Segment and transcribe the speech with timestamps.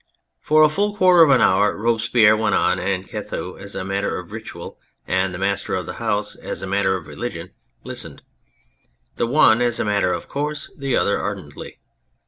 [0.39, 4.17] For a full quarter of an hour Robespierre went on, and Couthon, as a matter
[4.17, 7.51] of ritual, and the master of the house as a matter of religion,
[7.83, 8.23] listened:
[9.17, 11.77] the one as a matter of course, the other ardently.